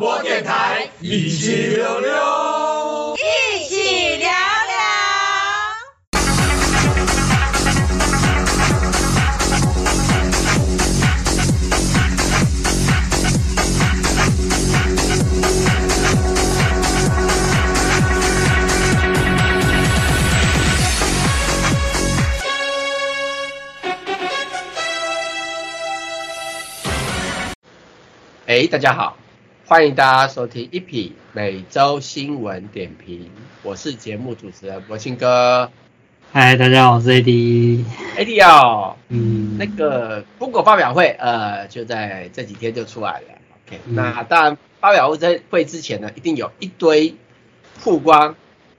[0.00, 4.34] 播电台，一起溜溜，一起聊聊。
[28.46, 29.14] 哎，大家好，
[29.70, 33.30] 欢迎大家收听一匹每周新闻点评，
[33.62, 35.70] 我是节目主持人柏青哥。
[36.32, 37.84] 嗨，大家好，我是 AD。
[38.16, 43.26] AD 哦，嗯，那个 Google 发表会，呃，就在这几天就出来了。
[43.68, 47.14] OK，、嗯、那当然发表会在会之前呢，一定有一堆
[47.80, 48.34] 曝光、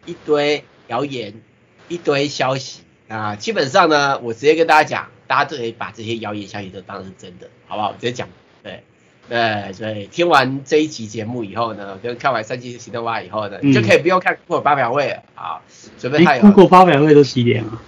[0.05, 1.41] 一堆谣言、
[1.87, 3.37] 一堆消息啊。
[3.37, 7.91] 基本上呢，我直接跟大家讲，大家都可以把这些谣言消息都当成是真的，好不好？
[7.91, 8.27] 我直接讲，
[8.61, 8.83] 对。
[9.31, 15.61] 对，所以听完这一集节目以后呢，跟看完三期行动蛙以后呢，你就可以不用看 Google 发表会了啊。
[15.97, 17.81] 准备太有 Google 发表会都几点啊？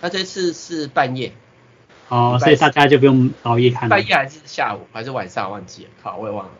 [0.00, 1.30] 那这次是半夜。
[2.08, 3.90] 哦，所以大家就不用熬夜看了。
[3.90, 5.48] 半夜还是下午还是晚上？
[5.52, 6.52] 忘记了，靠，我也忘了，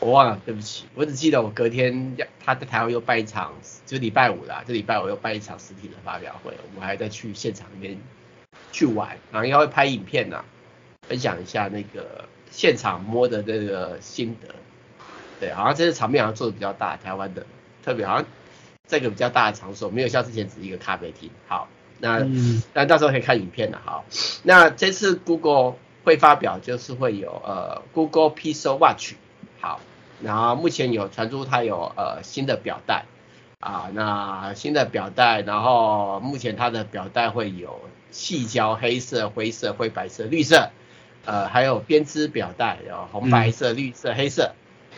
[0.00, 3.54] 我忘了，对不起，我只记得我隔天要他在台湾又办一场，
[3.86, 7.96] 就礼拜五啦，这礼拜五又办一场实体的发表会，我们还在去现场里面
[8.72, 10.44] 去玩，然后应该会拍影片呐，
[11.08, 12.26] 分享一下那个。
[12.52, 14.54] 现场摸的这个心得，
[15.40, 17.46] 对，好像这次场面好像做的比较大，台湾的
[17.82, 18.26] 特别好像
[18.86, 21.30] 这个比较大的场所，没有像之前只是一个咖啡厅。
[21.48, 21.66] 好，
[21.98, 22.18] 那
[22.74, 23.80] 那、嗯、到时候可以看影片了。
[23.82, 24.04] 好，
[24.42, 29.14] 那这次 Google 会发表就是会有呃 Google Pixel Watch，
[29.58, 29.80] 好，
[30.20, 33.06] 然后目前有传出它有呃新的表带
[33.60, 37.80] 啊，那新的表带，然后目前它的表带会有
[38.10, 40.70] 细胶黑色、灰色、灰白色、绿色。
[41.24, 44.52] 呃，还有编织表带，有红白色、绿色、黑色，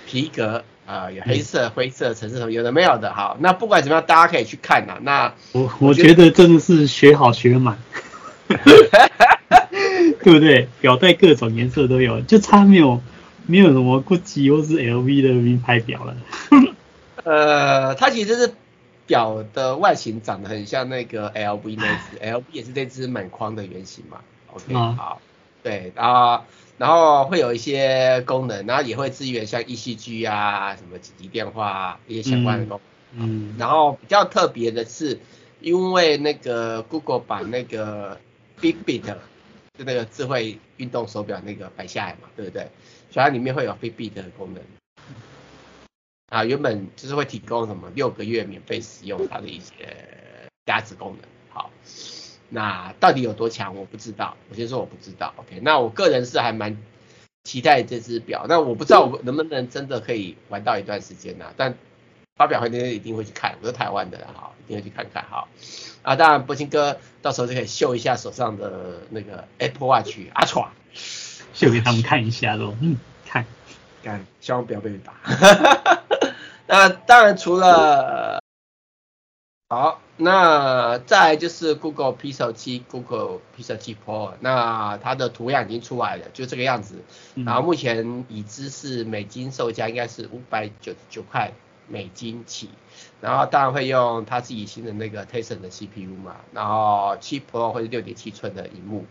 [0.07, 3.13] 皮革，呃，有黑色、灰色、橙色有的没有的。
[3.13, 4.99] 好，那不管怎么样，大家可以去看呐。
[5.03, 7.79] 那我我觉得真的是学好学满，
[8.49, 10.69] 对不对？
[10.81, 13.01] 表带各种颜色都有，就差没有
[13.47, 16.17] 没有什么 GUCCI 或是 LV 的名牌表了。
[17.25, 18.55] 呃，它其实是
[19.07, 24.19] 表的外形长得很像那个 LV 那只，LV 也是那只满框的原型嘛。
[24.53, 25.21] OK，、嗯、好。
[25.65, 32.81] 对，啊然后会有一些功能，然后也会支援像 ECG 啊、什么紧急电话啊一些相关的功
[33.13, 33.27] 能。
[33.27, 33.49] 嗯。
[33.49, 35.19] 嗯然后比较特别的是，
[35.61, 38.19] 因为那个 Google 把那个
[38.61, 39.03] Fitbit
[39.79, 42.69] 就那个智慧运动手表那个摆下来嘛，对不对？
[43.11, 44.63] 所以它里面会有 Fitbit 的功能。
[46.29, 49.97] 啊，原本就是会提供什么六个月免费使用它的一些
[50.67, 51.29] 价值功能。
[52.61, 52.65] 好。
[52.91, 53.77] 那到底有多强？
[53.77, 54.37] 我不知道。
[54.49, 55.35] 我先说我不知道。
[55.37, 56.77] OK，那我个人是还蛮
[57.45, 58.47] 期待这只表。
[58.49, 61.53] 那我不知道我能不能真的可以玩到一段时间呢、啊？
[61.57, 61.75] 但
[62.37, 65.47] 发表会那天一定会去看，我是台湾的哈，一定会去看看哈。
[66.03, 70.69] 啊，当然柏青哥到时候就可以秀一下手上的那个 Apple Watch Ultra，
[71.53, 72.75] 秀给他们看一下喽。
[72.81, 73.47] 嗯，看，
[74.03, 75.13] 看，希望不要被人打。
[76.67, 78.44] 那当然除了。
[79.75, 87.03] 好，那再就是 Google Pixel 7、Google Pixel 7 Pro，那它的图样已经出来了，就这个样子。
[87.35, 91.53] 然后目前已知是美金售价应该是五百九十九块
[91.89, 92.71] 美金起，
[93.21, 99.07] 然后当然会用它自己新的那个 t e s o n 的 CPU 嘛，然后七 Pro 会是六点七寸的荧幕，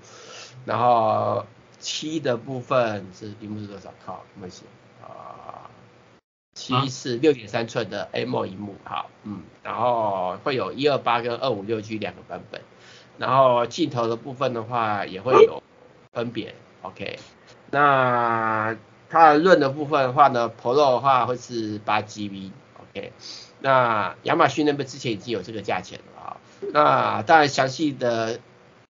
[0.63, 1.45] 然后
[1.80, 3.94] 七的部分是荧幕是多少？
[4.06, 4.63] 靠，没写
[5.01, 5.69] 啊。
[6.53, 12.61] 七是六点三寸的 AMO 一幕，好，嗯，然后会有一二八跟二五六 G 两个版本，
[13.17, 15.63] 然后镜头的部分的话也会有
[16.11, 16.53] 分别
[16.83, 17.17] ，OK，
[17.71, 18.77] 那
[19.09, 23.13] 它的论的部分的话呢，Pro 的话会是八 GB，OK，
[23.59, 26.38] 那亚马逊那边之前已经有这个价钱了啊，
[26.71, 28.39] 那当然详细的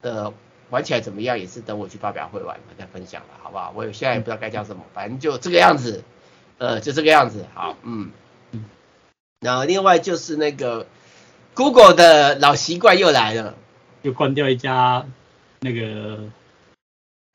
[0.01, 0.33] 的
[0.71, 3.73] 玩起来怎么样也是等我去发表会玩再分享了，好不好？
[3.77, 6.03] 我现在也不知道该讲什么，反正就这个样子。
[6.59, 8.11] 呃，就这个样子，好，嗯，
[9.41, 10.87] 然后另外就是那个
[11.55, 13.55] Google 的老习惯又来了，
[14.03, 15.05] 又关掉一家
[15.61, 16.21] 那个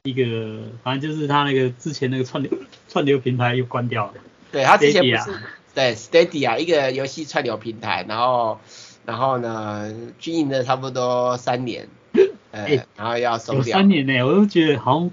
[0.03, 2.51] 一个，反正就是他那个之前那个串流
[2.87, 4.13] 串流平台又关掉了。
[4.51, 5.37] 对，他之前不是，
[5.75, 8.59] 对，Stadia 一个游戏串流平台，然后
[9.05, 11.89] 然后呢经营了差不多三年，
[12.51, 13.77] 呃，欸、然后要收掉。
[13.77, 15.11] 三年呢，我都觉得好像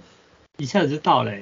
[0.59, 1.33] 一下子就到了。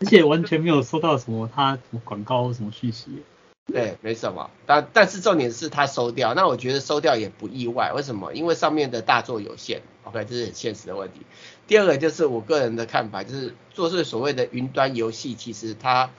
[0.00, 3.22] 而且完全没有收到什么他什么广告或什么讯息。
[3.66, 4.50] 对，没什么。
[4.64, 7.92] 但但是重点是他收掉，那我觉得收掉也不意外。
[7.92, 8.32] 为什么？
[8.32, 9.82] 因为上面的大作有限。
[10.04, 11.22] OK，这是很现实的问题。
[11.66, 16.10] 第二个就是我个人的看法，就是做这所谓的云端游戏，其实它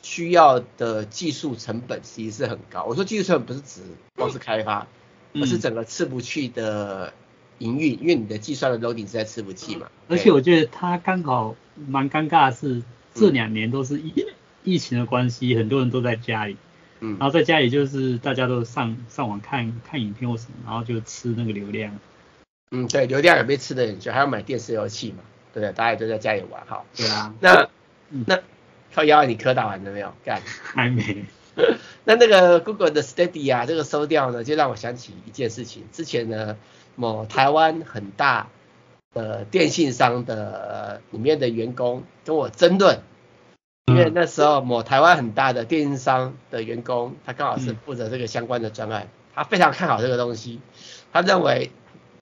[0.00, 2.84] 需要的技术成本其实是很高。
[2.84, 3.82] 我说技术成本不是指
[4.16, 4.86] 光是开发，
[5.34, 7.12] 而是整个伺服器的
[7.58, 9.88] 营运，因为你的计算的 loading 是在伺服器嘛。
[10.08, 11.54] 而且我觉得它刚好
[11.86, 12.82] 蛮尴尬的是，
[13.14, 14.26] 这两年都是疫
[14.64, 16.56] 疫情的关系，很多人都在家里，
[17.00, 21.98] 嗯，然后在家里就是大家都上上网看看影片或什么，然后就吃那个流量。
[22.70, 25.18] 嗯，对，流量也被吃的很久，还要买电视游戏嘛，
[25.52, 25.72] 对不对？
[25.72, 26.84] 大家也都在家里玩哈。
[26.96, 27.32] 对啊。
[27.40, 27.68] 那、
[28.10, 28.40] 嗯、那
[28.92, 30.12] 靠腰你科打完了没有？
[30.24, 30.42] 干？
[30.64, 31.24] 还没。
[32.04, 35.84] 那那个 Google 的 Stadia 啊，这个收掉呢，就让我想起一件事情。
[35.92, 36.56] 之前呢，
[36.96, 38.48] 某台湾很大
[39.14, 43.00] 的电信商的里面的员工跟我争论，
[43.86, 50.60] 因为那时候某台湾很大的电信商的员工，他刚好是负责这个相关的专案，他非常看好这个东西，
[51.12, 51.70] 他认为。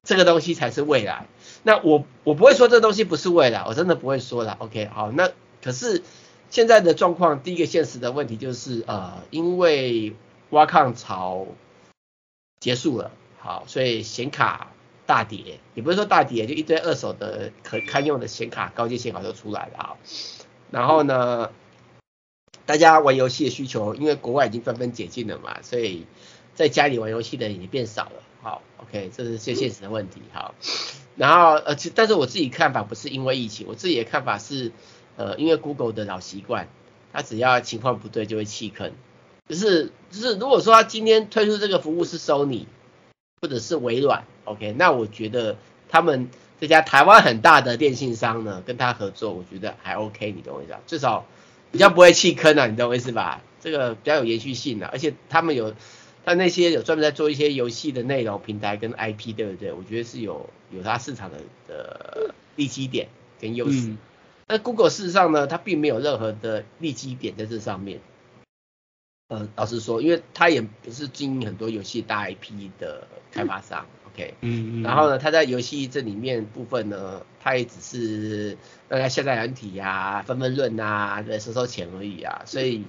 [0.04, 1.28] 这个东西才是未来。
[1.62, 4.56] 那我我不会说这东西不是未来，我真的不会说了。
[4.58, 5.30] OK，好，那
[5.62, 6.02] 可是
[6.50, 10.16] 现在的状况，第一个现实的问题就是呃，因为
[10.50, 11.46] 挖矿潮
[12.58, 14.72] 结束了，好，所以显卡
[15.12, 19.96] 大跌，也不是说大跌，就一堆二手的可堪用的显卡、高阶显卡都出来了啊。
[20.70, 21.50] 然后呢，
[22.64, 26.06] 大家玩游戏的需求，因为国外已经纷纷解禁了嘛，所以
[26.54, 28.22] 在家里玩游戏的人也变少了。
[28.40, 30.22] 好，OK，这是最现实的问题。
[30.32, 30.54] 好，
[31.14, 34.72] 然后呃，其但是我自己看法不是因为疫情，我自己的看法是，
[35.16, 36.68] 呃，因为 Google 的老习惯，
[37.12, 38.92] 它只要情况不对就会弃坑。
[39.46, 42.64] 就是就是，如果说他今天推出这个服务是 Sony
[43.42, 45.56] 或者是微软，OK，那我觉得
[45.88, 46.28] 他们
[46.60, 50.80] 这家台湾很大的电信商呢，跟他合作，我觉得还 OK，你懂我意思吧？
[50.86, 51.26] 至少
[51.70, 53.42] 比较不会弃坑啊，你懂我意思吧？
[53.60, 55.74] 这个比较有延续性的，而且他们有。
[56.24, 59.72] 他那些有专门在做一些游戏的内容平台跟 IP，对不对？
[59.72, 63.08] 我觉得是有有它市场的的利基点
[63.40, 63.92] 跟优势。
[64.46, 67.98] 那、嗯、Google 事实上呢，它并没有任何的利基点在这上面。
[69.30, 74.34] 呃，老实说，因为它也不是经营很多游戏大 IP 的开发商、嗯、，OK？
[74.40, 74.82] 嗯嗯。
[74.82, 78.56] 然后呢，它在游戏这里面部分呢，它也只是
[78.88, 82.42] 大家下载软体呀、啊、分分润啊，来收收钱而已啊。
[82.46, 82.84] 所以，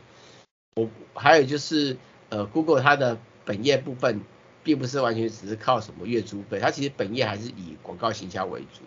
[0.75, 1.97] 我还有就是。
[2.29, 4.21] 呃，Google 它的本业部分，
[4.63, 8.81] 并不是完全只是靠什么月租费，它其实本业还是以广告行销为主。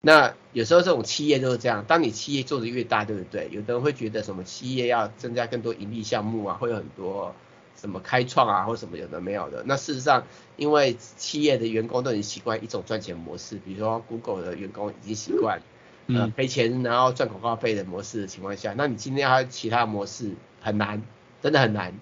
[0.00, 3.48] 那有时候这种企业就是这样，当你企业做的越大，对不对？
[3.50, 7.34] 有的人会觉得什么企业要增加更多盈利项目啊，会有很多
[7.80, 9.62] 什么开创啊，或什么有的没有的。
[9.66, 10.24] 那事实上，
[10.56, 15.60] 因为企业的员工都已经习惯一种赚钱模式，比如说 Google 的员工已经习惯，
[16.08, 21.02] 呃，赔钱然后赚广告费的模式的情况下，那你今天还有其他模式很难，
[21.40, 21.94] 真的很难。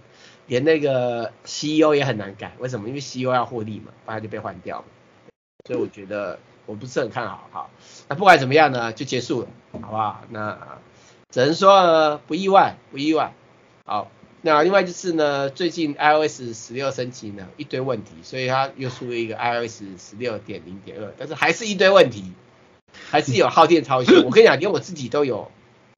[0.47, 2.89] 连那个 CEO 也很难改，为什么？
[2.89, 4.85] 因为 CEO 要获利嘛，不然就被换掉了。
[5.67, 7.49] 所以我觉得我不是很看好。
[7.51, 7.71] 好，
[8.09, 10.23] 那不管怎么样呢，就结束了，好不好？
[10.31, 10.57] 那
[11.31, 13.33] 只能说呢，不意外，不意外。
[13.85, 14.09] 好，
[14.47, 22.33] 那另外就是呢，最近 iOS 十六升级呢，一堆问题，所以它又出了一个 iOS 十六点零点二，但是还是一堆问题，
[23.11, 24.23] 还是有耗电超凶。
[24.25, 25.51] 我跟你讲，连我自己都有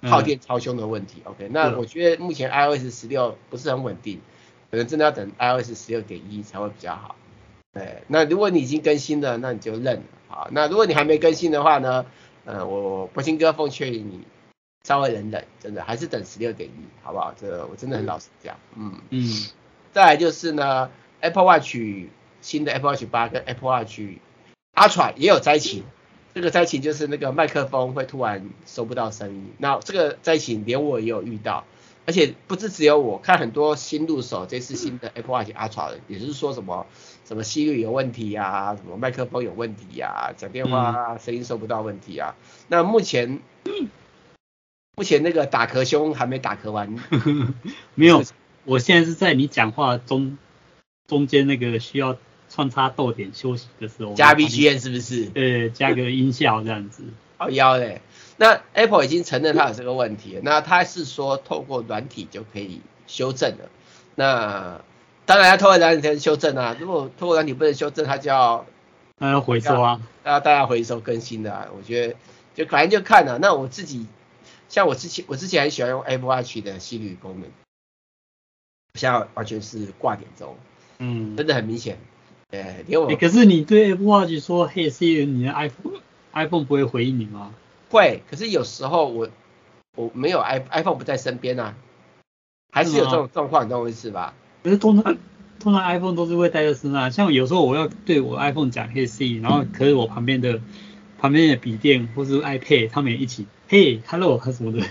[0.03, 1.21] 耗电超凶的问题。
[1.25, 4.21] OK，那我觉得目前 iOS 十六不是很稳定。
[4.71, 7.17] 可能真的要等 iOS 十六点一才会比较好。
[7.75, 10.03] 对，那如果你已经更新了，那你就认了。
[10.29, 12.07] 好，那如果你还没更新的话呢？
[12.45, 14.21] 呃，我博兴哥奉劝你
[14.85, 17.35] 稍微忍忍，真的还是等十六点一，好不好？
[17.39, 18.57] 这个我真的很老实讲。
[18.77, 19.29] 嗯嗯。
[19.93, 21.77] 再来就是呢，Apple Watch
[22.41, 24.01] 新的 Apple Watch 八跟 Apple Watch
[24.75, 25.85] Ultra 也有灾情。
[26.35, 29.53] 这个灾情就是那个麦克风会突然收不到声音。
[29.59, 31.65] 那这个灾情连我也有遇到。
[32.07, 36.87] 而且不是只有我看很多新入手这次新的 Apple Watch Ultra 的，也就是说什么
[37.27, 42.35] 什么息率有问题呀，什么麦克风有问题呀，讲电话声音收不到问题啊。
[42.69, 43.41] 那目前
[44.99, 46.93] 目前那个打壳兄还没打壳完，
[47.95, 48.25] 没有，
[48.65, 50.37] 我现在是在你讲话中
[51.07, 52.17] 中间那个需要
[52.51, 55.27] 穿插逗点休息的时候加 BGM 是不是？
[55.27, 57.05] 对，加个音效这样子。
[57.39, 58.03] 好妖嘞。
[58.39, 63.71] 那 Apple 已经承认它有这个问题，那它是说透过软体就可以修正了。
[64.17, 64.81] 那
[65.27, 68.67] 当然要透过软体才能修正啊，如果透过软体不能修正，它就要
[69.19, 71.69] 那要回收啊，要大家回收更新的啊。
[71.77, 72.17] 我觉得
[72.57, 73.39] 就反正就看了。
[73.39, 74.09] 那我自己
[74.69, 77.51] 像我之前我之前很喜欢用 Apple Watch 的心率功能，
[78.95, 80.57] 现在完全是挂点钟，
[80.99, 81.99] 嗯，真的很明显。
[82.51, 86.01] 对，连我、欸、可是你对 Apple Watch 说嘿，Siri，你的 iPhone
[86.33, 87.55] iPhone 不会回应你吗？
[87.91, 89.29] 会，可是有时候我
[89.97, 91.75] 我没有 i iPhone 不在身边啊，
[92.73, 94.35] 还是有这种状况，你懂我意思吧？
[94.63, 95.17] 可是通常
[95.59, 100.61] 通常 iPhone 都是会带在身上，像有时候我要对我 iPhone 讲 Hey Siri，然后可是我旁边的
[101.19, 104.83] 旁边的笔电或是 iPad，他们也一起 Hey Hello 还什么的。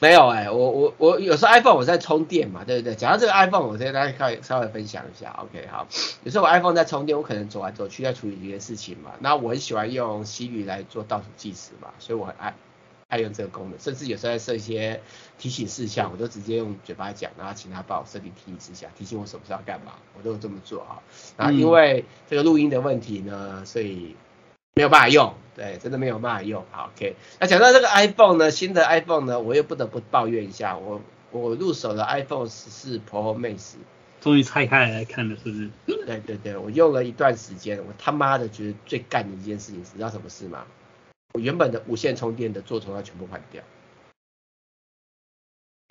[0.00, 2.94] 没有哎、我我我有时候 iPhone 我在充电嘛，对不对？
[2.94, 5.86] 讲到这个 iPhone，我先大家稍稍微分享一下，OK 好。
[6.22, 9.12] 有时候我 iPhone 在充电，我可能走来走去在处理一些事情嘛。
[9.20, 12.54] 那我很喜欢用 Siri 来做倒数计时嘛，所以我很爱
[13.08, 13.80] 爱用这个功能。
[13.80, 15.00] 甚至有时候在设一些
[15.38, 21.00] 提醒事项，我都直接用嘴巴讲，然后请他帮我设定提醒事项，提醒我什么时候要干嘛，我都这么做啊。
[21.38, 24.14] 那因为这个录音的问题呢，所以。
[24.76, 26.64] 没有办法用，对，真的没有办法用。
[26.72, 27.14] 好，OK。
[27.38, 31.00] 那讲到这个 iPhone 呢，新的 iPhone 呢，我又不得不抱怨一下，我
[31.30, 33.74] 我入手的 iPhone 十四 Pro Max，
[34.20, 35.70] 终于拆开来，看了，是不是？
[35.86, 40.66] 对对对，我用了一段时间，我他妈的觉得最干的一件事情，你知道什么事吗？
[41.34, 43.62] 我原本的无线充电的座头要全部换掉。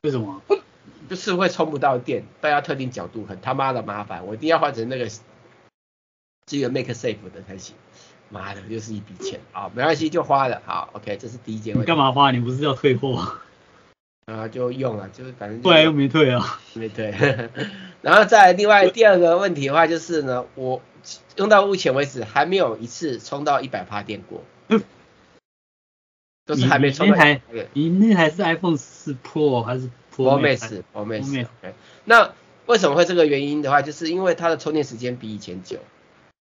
[0.01, 0.41] 为什么？
[1.09, 5.07] 就是会充不到电，大家特定角度很他妈的麻烦，我一定要换成那个
[6.45, 7.75] 支援 Make Safe 的才行。
[8.33, 9.69] 妈的，又是一笔钱啊！
[9.75, 10.59] 没关系，就花了。
[10.65, 11.79] 好，OK，这是第一件。
[11.79, 12.31] 你干嘛花？
[12.31, 13.37] 你不是要退货？
[14.25, 15.61] 啊，就用了，就是反正。
[15.61, 16.59] 对，又没退啊。
[16.73, 17.13] 没退。
[18.01, 20.81] 然后再另外第二个问题的话，就是呢，我
[21.35, 24.43] 用到目前为止还没有一次充到一百趴电过。
[26.45, 27.07] 都是还没充。
[27.07, 31.45] 那台，你那台是 iPhone 14 Pro 还是 Pro Max？Pro Max。
[32.03, 32.33] 那
[32.65, 35.77] 为什么会这个原因的话，就是因为它的充电时间比以前久。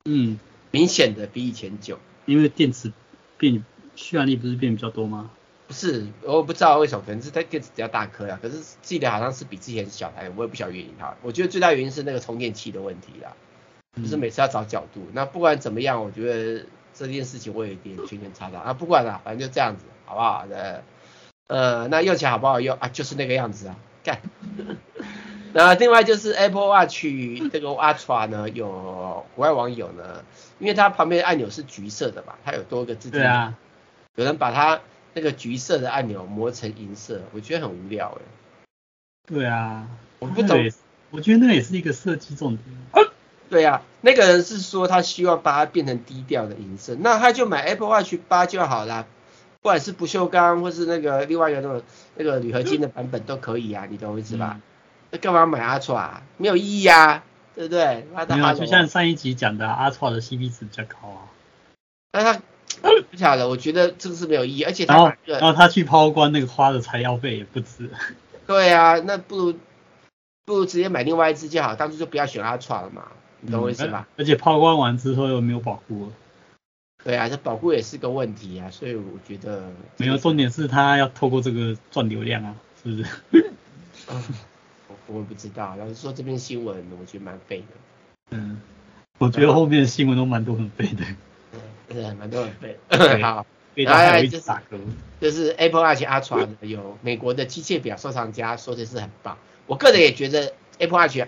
[0.03, 0.37] 嗯。
[0.75, 2.91] 明显的比以前久，因为电池
[3.38, 3.63] 变
[3.96, 5.32] 续航力不是变比较多吗？
[5.67, 8.38] 不是，我不知道为什么，可能是它电池比较大颗呀。
[8.41, 11.15] 可是记得好像是比之前小台，我也不晓得原因哈。
[11.22, 13.32] 我觉得最大原因是那个充电器的问题啦，
[13.96, 15.00] 就是每次要找角度。
[15.08, 18.74] 嗯、那不管怎么样，我觉得这件事情我有一点圈圈叉叉啊。
[18.74, 20.46] 不管了，反正就这样子，好不好？
[20.51, 20.84] 呃，
[21.48, 22.89] 呃，那用起来好不好用啊？
[22.89, 24.20] 就是那个样子啊，干。
[25.57, 27.05] 那另外就是 Apple Watch
[27.50, 30.25] 这个 Ultra 呢，有国外网友呢，
[30.59, 33.09] 因为它旁边的按钮是橘色的嘛，它有多个字。
[33.09, 33.55] 对啊。
[34.15, 34.81] 有人把它
[35.13, 38.67] 那个橘色的按钮磨成银色，我觉得很无聊哎。
[39.25, 39.88] 对啊。
[40.19, 40.69] 我不懂。
[41.12, 43.07] 我觉得那也是一个设计重点。
[43.50, 49.05] 对啊，那个人是说他希望把它变成低调的银色，那他就买 Apple Watch 八就好啦，
[49.62, 51.81] 不管是不锈钢或是那个另外一个那种
[52.15, 54.55] 那个铝合金的版本都可以啊，你懂我意思吧？
[54.55, 54.62] 嗯
[55.15, 56.10] 那干嘛买 Ultra？
[56.36, 57.24] 没有意义啊，
[57.55, 58.05] 对不对？
[58.27, 61.31] 没有，就像上一集讲的，Ultra 的 CP 值比较高啊。
[62.12, 62.41] 那他
[62.81, 67.89] 不晓得，我觉得这个是没有意义，而且他然后然后他去抛光那个花的材料费也不值。
[68.45, 69.53] 对啊，那不如
[70.43, 73.03] 不如直接买另外一只就好，当初就不要选 Ultra 了嘛，
[73.39, 74.05] 你懂我意思吧？
[74.17, 76.12] 而且抛光完之后又没有保护。
[77.05, 83.05] 对啊，这保护也是个问题啊，所以我觉得没有，重点是他要透过这个赚流量啊，是不是？
[85.07, 87.65] 我不知道，老实说这篇新闻我觉得蛮废的。
[88.31, 88.59] 嗯，
[89.19, 91.05] 我觉得后面的新闻都蛮多很废的。
[91.88, 92.77] 对，蛮多很废。
[93.21, 93.45] 好，
[93.75, 94.51] 然后还有就是
[95.19, 96.01] 就是 Apple Watch
[96.62, 101.19] 有美国的机械表收藏家说这是很棒，我个人也觉得 Apple Watch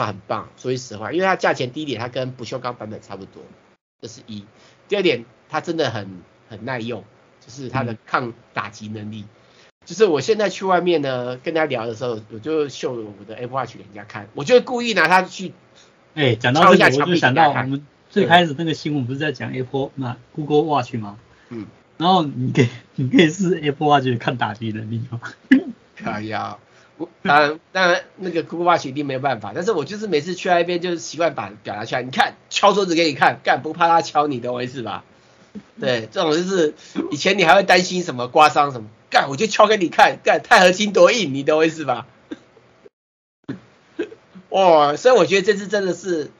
[0.00, 3.42] 很棒，说句实话，因为它价钱低一点，它跟不锈钢版本差不多，
[4.00, 4.44] 这是一。
[4.88, 7.02] 第二点，它真的很很耐用，
[7.40, 9.22] 就是它的抗打击能力。
[9.22, 9.28] 嗯
[9.84, 15.52] 就是我现在去外面呢，跟他聊的时候，我就秀我的 Apple Watch 给人家看，我就故意拿它去，
[16.14, 21.18] 哎，讲到这个，我就想到我们最开始那个新闻不是在讲 Apple 那 Google Watch 吗？
[21.50, 21.66] 嗯，
[21.98, 25.20] 然后你可以你可以试 Apple Watch 看打击能力吗？
[25.96, 26.58] 可以啊，
[26.96, 35.04] 我当然当然那个 Google Watch 一定没有办法，但是我就是每次去那边就是习惯把表达出来，你看敲桌子给你看，干不怕他敲你，懂我意思吧？
[35.78, 36.74] 对，这种就是
[37.10, 38.88] 以前你还会担心什么刮伤什么。
[39.14, 42.08] 干，我就敲给你看，干钛合金多硬，你懂我意思吧？
[44.50, 46.32] 哇，所以我觉得这次真的是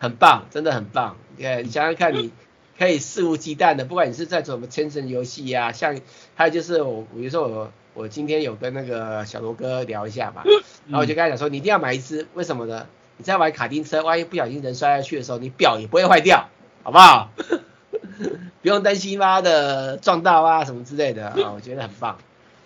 [0.00, 1.18] 很棒，真的很棒。
[1.36, 2.32] 你看，你想想看，你
[2.78, 6.00] 可以肆无忌惮的，不管你是在做什么千层游戏呀，像
[6.34, 10.44] 还有就是我，比如说我我今天有跟那个小罗哥聊一下嘛，
[10.86, 12.86] 然后我就跟他讲说，你一定要买一支，为什么呢？
[13.18, 16.48] 你在玩卡丁车，万一不小心人摔下去的时候，你表也不会坏掉，
[16.82, 17.30] 好不好？
[18.64, 22.18] 不用担心妈的撞到啊什么之类的 啊，我觉得很棒。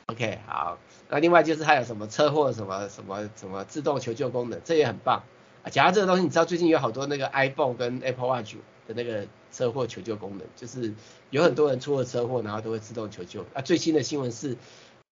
[0.06, 0.78] OK，好，
[1.08, 5.24] 那另外就是还有什么车祸什么什么什么自动求救功能，这也很棒
[5.64, 5.66] 啊。
[5.70, 8.54] 讲到这个东西，你知道最近有好多那个 iPhone 跟 Apple Watch
[8.86, 10.94] 的那个车祸求救功能，就是
[11.30, 13.60] 有很多人出了车祸，然后都会自动求救啊。
[13.60, 14.56] 最新的新闻是，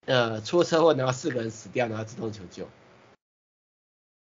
[0.05, 2.65] 呃，出了车祸然后四个人死掉，然后自动求救。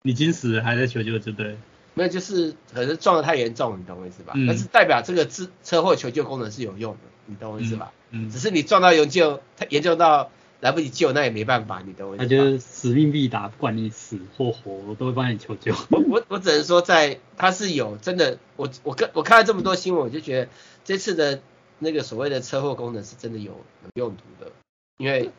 [0.02, 1.56] 已经死了还在求救，对不对？
[1.94, 4.32] 那就是可能撞得太严重，你懂我意思吧？
[4.36, 7.92] 嗯、但是代表这个自车祸求救功能是有用的，你懂我意思吧？
[8.10, 8.26] 嗯。
[8.26, 10.30] 嗯只是你撞到严重，太严重到
[10.60, 12.28] 来不及救，那也没办法，你懂我意思吧？
[12.28, 15.72] 那就是使命必达，不管你死或活，我都会帮你求救。
[15.90, 20.48] 我我我只能说在，在它是有真的，我我看我看了这么多新闻，我就觉得
[20.84, 21.40] 这次的
[21.78, 24.50] 那个所谓的车祸功能是真的有有用途的，
[24.96, 25.30] 因为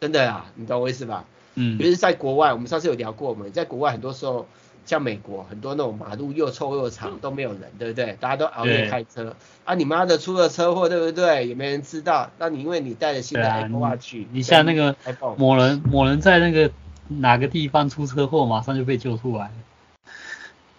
[0.00, 1.24] 真的啊，你懂我意思吧？
[1.54, 4.46] 嗯，就是在国外，我们上次有聊过，我们在国外很多时候，
[4.86, 8.16] 像美国很多那种马路又臭又长，都没有人，对不对？
[8.20, 11.48] 大家都熬夜开车，啊，你妈的出了车祸，对不对？
[11.48, 14.96] 也没人知道，那你因为你带着新的 Apple Watch，你像那个
[15.36, 16.70] 某人某人在那个
[17.08, 19.50] 哪个地方出车祸，马上就被救出来。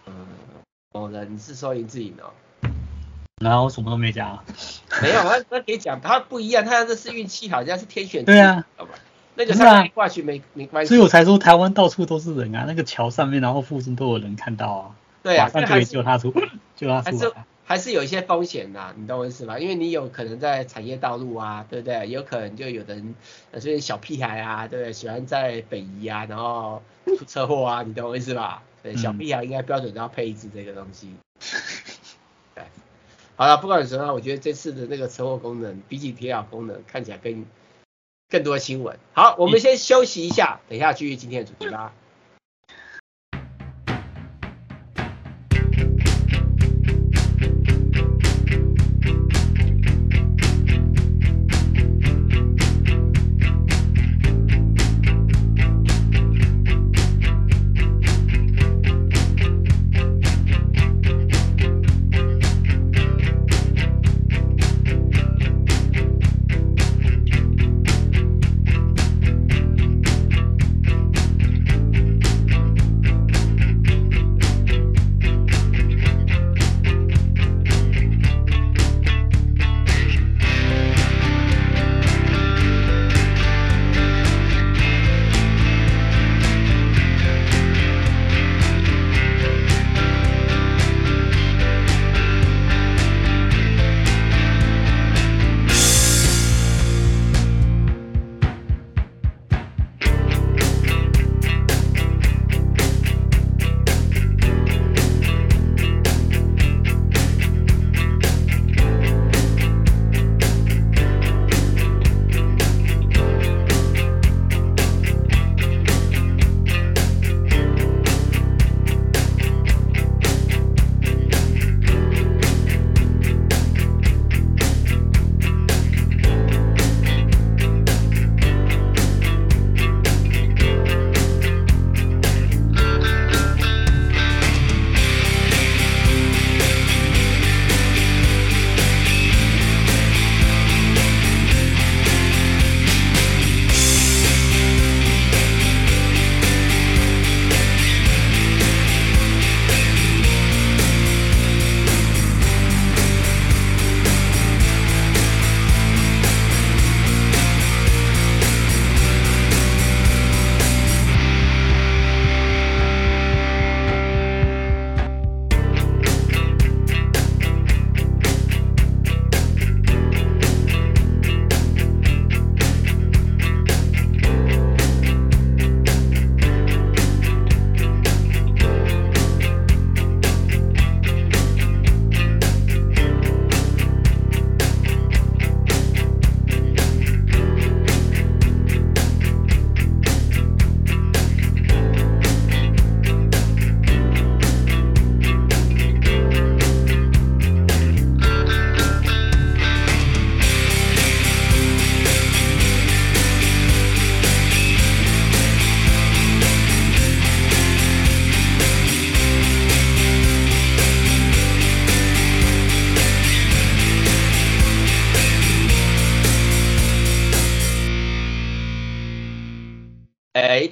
[0.06, 0.14] 嗯，
[0.92, 2.24] 某人，你是说你自己呢？
[3.40, 4.44] 然后我什么都没讲、啊，
[5.00, 8.24] 没有，他他可以讲，他不一样，他这是运气好，像是天选。
[8.24, 8.64] 对啊。
[8.76, 8.92] 好吧。
[9.38, 16.34] 那个上面挂去没没关系，所以我才说台湾到处都是人啊，那个桥上面，然后附近都有人看到啊，对啊，马上就可以救他出，
[16.74, 17.46] 救他出来。
[17.64, 19.58] 还是有一些风险的，你懂我意思吧？
[19.58, 22.08] 因为你有可能在产业道路啊，对不对？
[22.08, 23.14] 有可能就有人，
[23.52, 24.92] 呃，这些小屁孩啊，对不对？
[24.92, 28.62] 喜欢在北移啊，然后出车祸啊，你懂我意思吧？
[28.82, 31.14] 对，小屁孩应该标准都要配置这个东西。
[32.54, 32.64] 对，
[33.36, 37.44] 好了，不管怎么样，我觉得这次的那个车祸功能，比起铁甲功能，看起来更。
[38.30, 41.92] 更多新闻，好，我们先休息一下，等一下继续今天的主题吧。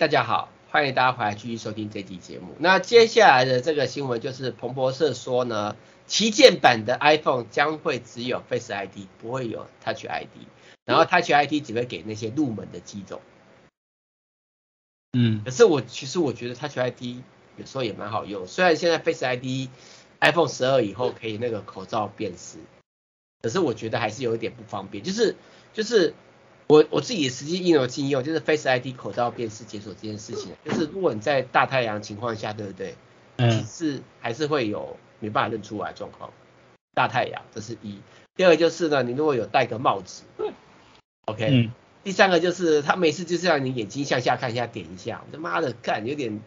[0.06, 2.54] 大家好，欢迎大家回来继续收听这期节目。
[2.60, 5.74] 那接下来的这个新闻就是彭博社说呢，
[6.06, 10.28] 旗舰版的 iPhone 将会只有 Face ID，不会有 Touch ID，
[10.84, 13.20] 然后 Touch ID 只会给那些入门的机种。
[15.18, 17.02] 嗯，可是我其实我觉得 Touch ID
[17.56, 19.68] 有时候也蛮好用，虽然现在 Face ID
[20.20, 22.58] iPhone 十二以后可以那个口罩辨识，
[23.42, 25.34] 可是我觉得还是有一点不方便，就是
[25.72, 26.14] 就是。
[26.68, 32.96] 我我自己实际应有经验，就是 Face ID 口罩辨识解锁这件事情，就是如果你在大太阳情况下，对不对？
[33.36, 33.64] 嗯。
[33.64, 36.32] 是还是会有没办法认出来状况。
[36.92, 38.00] 大太阳，这是一。
[38.34, 40.24] 第二个就是呢，你如果有戴个帽子
[41.26, 41.48] ，OK。
[41.50, 41.72] 嗯。
[42.02, 46.40] 第三个就是他每次就是让你眼睛向下看一下，点一下，我他妈的干有点，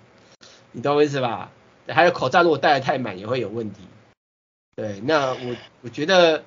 [0.73, 1.51] 你懂我意思吧？
[1.87, 3.83] 还有口罩如果戴得太满也会有问题。
[4.75, 6.43] 对，那我我觉得。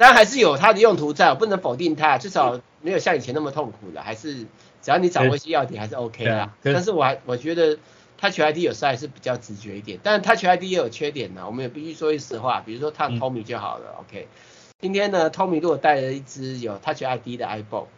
[0.00, 4.32] 当然还是有它的用途在，我不能否定它，至少没有像以前那么痛苦了，还是
[4.80, 6.54] 只要你掌握一些要点还是 OK 啦。
[6.62, 7.76] 但是我还我觉得
[8.18, 14.26] Touch ID 有时候还是比较直觉一点，但是 Touch ID 也有缺点呢，我们也必须说句实话，比如说他 Tommy 就好了、嗯、，OK。
[14.78, 17.88] 今天呢，Tommy 如果带了一只有 Touch ID 的 iPhone，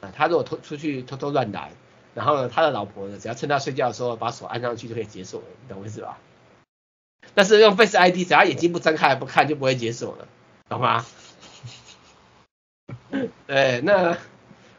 [0.00, 1.70] 啊，他如果偷出去偷偷乱来，
[2.16, 6.18] 然后呢，他的老婆呢，只要趁他睡觉的时候把手按上去就可以解锁了，你懂我意思吧？
[7.34, 10.26] 但是用 Face ID，只要眼睛不睁开不看就不会解锁了，
[10.68, 11.06] 懂吗？
[13.46, 14.16] 对，那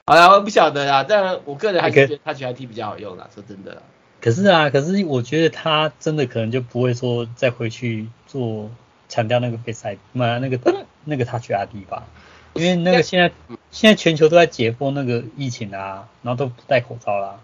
[0.06, 3.82] 好了，我不晓得啦，但我个人还是觉得 Touch ID 比较好用啦，说真的。
[4.21, 8.69] 可是啊，可是我觉得他真的可能就不会说再回去做
[9.08, 10.86] 强调那个 Face ID，买那个。
[11.08, 12.08] 那个 Touch ID 吧，
[12.56, 13.32] 因为那个现在
[13.69, 17.39] 现在全球都在解封那个疫情啊，然后都不戴口罩啦，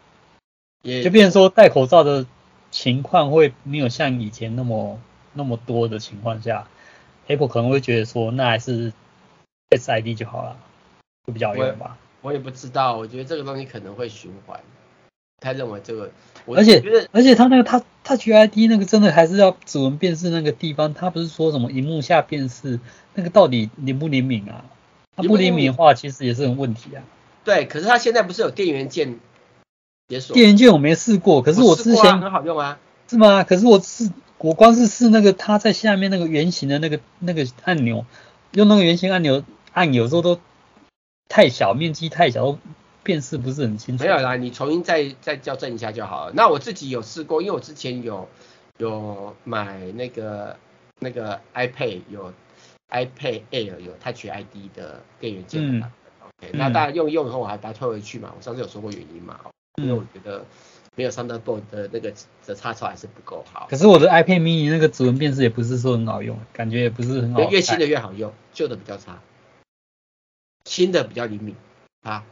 [0.81, 2.25] 也就变成说戴口罩的
[2.71, 4.99] 情况会没有像以前那么
[5.33, 6.65] 那么多的情况下
[7.27, 8.93] ，Apple 可能会觉得说那还是
[9.69, 10.57] Face ID 就好了，
[11.25, 12.29] 会比较远吧我。
[12.29, 14.59] 我也不知道，我觉得这个东西可能会循环。
[15.39, 16.11] 他认为这个，
[16.45, 22.79] 而且而且他那个他 Touch ID 那个真的还是要指纹辨识那个地方，他不是说什么荧幕下辨识
[23.15, 24.65] 那个到底灵不灵敏啊？
[25.15, 27.01] 他不灵敏的话，其实也是很问题啊。
[27.43, 29.19] 对，可是他现在不是有电源键
[30.09, 30.35] 解锁？
[30.35, 32.77] 电源键我没试过，可是我之前很好用啊。
[33.09, 33.43] 是吗？
[33.43, 38.05] 可是我是我光是试那个他在下面那个圆形的那个那个按钮，
[38.51, 40.39] 用那个圆形按钮按有时候都
[41.29, 42.57] 太小，面积太小。
[43.03, 44.03] 辨识不是很清楚。
[44.03, 46.33] 没有啦，你重新再再校正一下就好了。
[46.35, 48.29] 那我自己有试过，因为我之前有
[48.77, 50.55] 有买那个
[50.99, 52.31] 那个 iPad 有
[52.91, 55.91] iPad Air 有 Touch ID 的电源键的。
[56.19, 58.31] OK，那大家用一用以后我还把它退回去嘛。
[58.37, 59.39] 我上次有说过原因嘛，
[59.81, 60.45] 因为我觉得
[60.95, 62.13] 没有 Thunderbolt 的那个
[62.45, 63.65] 的插槽还是不够好。
[63.67, 67.49] 可是我的 iPad mini 那个指纹辨识也不是说很好用，感觉也不是很好。
[67.49, 69.19] 越新的越好用，旧的比较差，
[70.65, 71.55] 新的比较灵敏
[72.01, 72.25] 啊。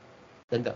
[0.48, 0.76] 等等，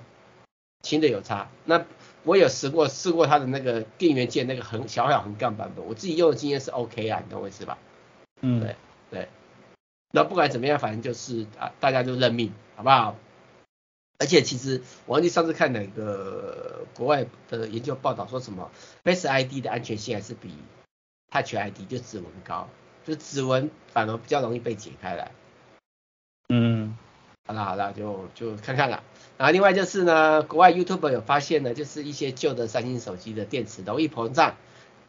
[0.83, 1.49] 新的有差。
[1.65, 1.83] 那
[2.23, 7.79] 我有试过试过它的那个电源键那个横小小横杠版本，我自己用的经验是 OK 啊，你懂我意思吧？
[8.41, 8.75] 嗯，对
[9.09, 9.29] 对。
[10.11, 13.15] 那不管怎么样，反正就是啊，大家就认命，好不好？
[14.19, 18.71] 而且其实我忘记上次看哪个国外的研究报道说什么
[19.03, 20.53] ，Face ID 的安全性还是比
[21.31, 22.69] Touch ID 就指纹高，
[23.03, 25.31] 就指纹反而比较容易被解开来。
[26.49, 26.82] 嗯，
[27.45, 29.03] 好了好了，就就看看了。
[29.37, 34.55] 然后另外就是呢，国外 YouTube 有发现呢，就是一些旧的三星手机的电池容易膨胀，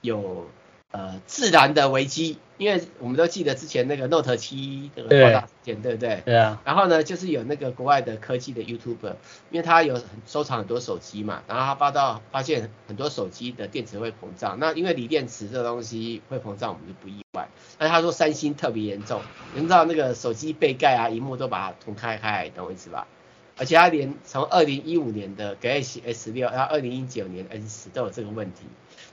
[0.00, 0.48] 有
[0.94, 2.38] 呃自然的危机。
[2.56, 6.22] 因为我们都记得之前那个 Note 7的爆炸事件，对，不对？
[6.24, 6.62] 对啊。
[6.64, 9.16] 然后呢，就是有那个国外的科技的 YouTuber，
[9.50, 14.60] 因为他有收藏很多手机嘛，然后他发到发现很多手机的电池会膨胀。
[14.60, 17.48] 那因为锂电池这个东西会膨胀，我们就不意外。
[17.76, 19.20] 但他说三星特别严重，
[19.56, 23.08] 你知道那个手机背盖啊、荧幕都把它捅开开，懂我意思吧？
[23.56, 28.60] 而且他连从二零一五年的 Galaxy S 六，到二零一九年 S 十都有这个问题。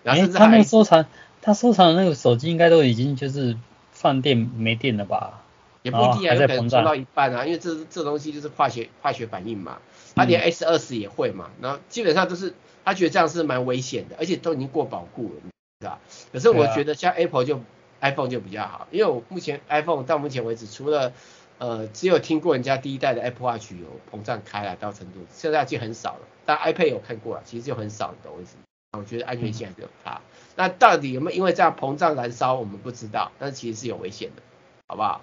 [0.04, 1.06] 然后甚至还、欸、他那收藏，
[1.42, 3.58] 他收藏的那个手机应该都已经就是
[3.92, 5.44] 放电没电了吧？
[5.84, 9.80] 也不一定啊，有可能充到一半啊，因为这这东西就是化学化学反应嘛。
[10.14, 16.00] 他连 S 二十也会嘛，然后基本上都是他觉得这样是蛮危险的，而且都已经过保固了，是吧？
[16.34, 17.62] 可是我觉得像 Apple 就、啊、
[18.02, 21.14] iPhone 就比较好，因为我目前 iPhone 到目前为止除了
[21.58, 26.20] 呃，只有听过人家第一代的 Apple Watch 有膨胀开来到程度，现在就很少了。
[26.46, 28.58] 但 iPad 有看过了，其实就很少，你懂我意思？
[28.98, 30.20] 我觉得安全性还是有差。
[30.56, 34.42] 那到底有没有因为这样膨胀燃烧，我们不知道，但是其实是有危险的，
[34.88, 35.22] 好不好？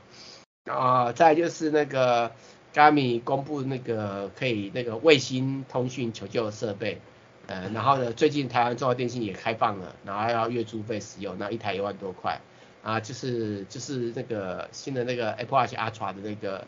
[0.66, 2.32] 啊、呃，再就是那个
[2.74, 7.00] Garmin 公布那个可以那个卫星通讯求救设备，
[7.46, 12.40] 呃，然后呢，最近台湾中华电信也开放了，然后要月租费使用，那一台一万多块。
[12.80, 16.64] 啊，就是就是那个新的那个 Apple Watch Ultra 的那个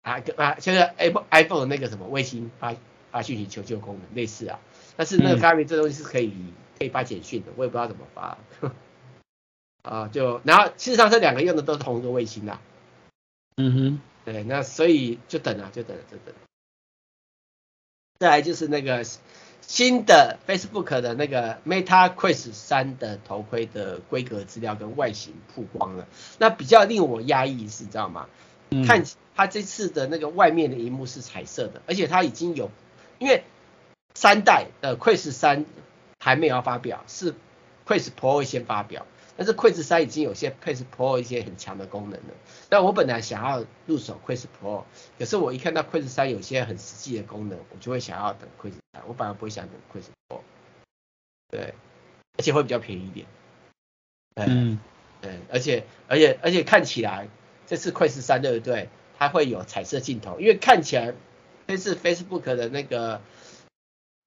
[0.00, 2.74] 啊跟啊，现在 Apple iPhone 的那个什么卫星发
[3.12, 4.58] 发讯息求救功能类似啊，
[4.96, 6.32] 但是那个 Garmin 这东西是可以
[6.78, 8.38] 可以发简讯的，我也不知道怎么发。
[9.82, 12.60] 啊，就然后事实上这两个用的都是同一个卫星啊。
[13.56, 16.34] 嗯哼，对，那所以就等啊，就等就等。
[18.18, 19.04] 再来就是那个。
[19.64, 26.08] 新的 Facebook 的那个 Meta Quest 三的头盔的规格资料跟外形曝光了，
[26.38, 28.28] 那比较令我压抑是，知道吗？
[28.70, 29.04] 嗯、看
[29.36, 32.72] 它这次的那个外面的荧幕是彩色的，而且它已经有，
[33.20, 33.44] 因为
[34.14, 35.64] 三代的 Quest 3
[36.22, 37.34] 还没有要发表，是
[37.84, 39.08] Quest Pro 会先发表。
[39.36, 42.34] 但是 Quest 3已经有些 Quest Pro 一些很强的功能了。
[42.70, 44.84] 那我本来想要入手 Quest Pro，
[45.18, 49.00] 可是我一看到 Quest 3有些很实际的功能，我就会想要等 Quest 3。
[49.08, 50.42] 我反而不会想等 Quest Pro。
[51.48, 51.74] 对，
[52.38, 53.26] 而且会比较便宜一点。
[54.36, 54.78] 嗯，
[55.20, 57.26] 对，而且而且而且看起来
[57.66, 58.90] 这次 Quest 3对不对？
[59.18, 61.14] 它会有彩色镜头，因为看起来
[61.66, 63.20] 这次 Facebook 的那个。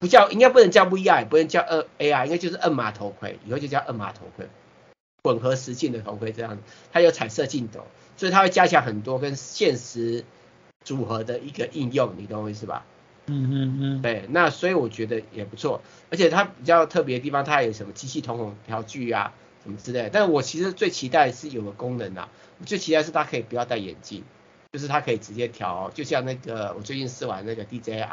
[0.06, 4.48] 不叫，应该不能叫 VR，也不能叫二 AR，应该就是二码头盔，以后就叫二码头盔，
[5.24, 6.62] 混合实境的头盔这样子，
[6.94, 10.24] 它有彩色镜头，所以它会加强很多跟现实
[10.84, 12.86] 组合的一个应用，你懂我意思吧？
[13.26, 20.10] 嗯嗯嗯，对，那所以我觉得也不错，而且它比较特别的地方，它还有什么机器瞳孔调距啊，什么之类的。
[20.12, 24.24] 但我其实最期待的是有个功能啊，我最期待是它可以不要戴眼镜，
[24.72, 28.06] 就是它可以直接调，就像那个我最近试完那个 DJI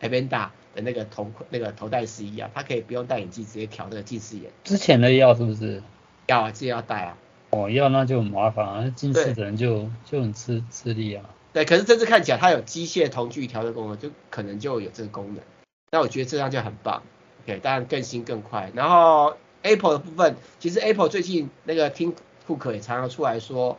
[0.00, 4.50] Amanda 的那个头那个头戴式一样，它可以不用戴眼镜直接调那个近视眼。
[4.64, 5.82] 之前的要是不是？
[6.26, 7.16] 要啊，自己要戴啊。
[7.50, 11.24] 哦，要那就很麻烦啊，近视的人就就很吃吃力啊。
[11.52, 15.42] 对，可是这次看起来它有机械瞳距调的功能，就可能就有这个功能。
[15.90, 17.02] 那我觉得这样就很棒
[17.44, 18.70] ，OK，当然更新更快。
[18.74, 22.12] 然后 Apple 的部分，其实 Apple 最近那个 Tim
[22.46, 23.78] Cook 也常常出来说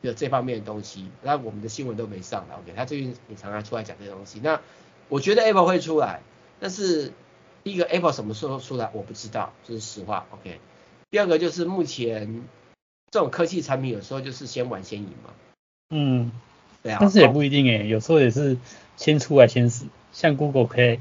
[0.00, 4.40] 有这方面的东西，那我们的新闻都没上来，OK，他最近也常常出来讲这些东西。
[4.42, 4.58] 那
[5.10, 6.22] 我觉得 Apple 会出来，
[6.58, 7.12] 但是
[7.62, 10.58] 第一个 Apple 什么时候出来我不知道，这、就是实话，OK。
[11.10, 12.42] 第二个就是目前
[13.10, 15.30] 这种科技产品有时候就是先玩先赢嘛，
[15.90, 16.32] 嗯。
[16.82, 18.56] 对啊，但是也不一定诶，有时候也是
[18.96, 20.98] 先出来先死，像 Google 可以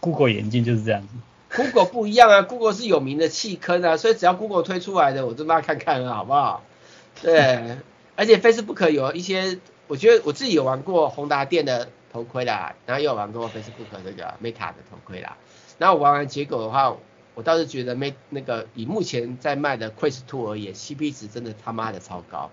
[0.00, 1.08] ，Google 眼镜就是这样子。
[1.54, 6.64] Google 不一样啊，Google 是有名的弃坑啊，所以只要 Google 推出来的，我就帮他看看啊，好不好？
[7.22, 7.76] 对，
[8.16, 15.36] 而且 Facebook 有一些，我觉得我自己有玩过宏达电的头盔啦，然后又玩过 Facebook 这个 Meta 的头盔啦，
[15.78, 16.96] 然后我玩完结果的话，
[17.34, 22.52] 我倒是觉得 Meta 那个以目前在卖的 Quest Two 而言，CP 值真的他妈的超高，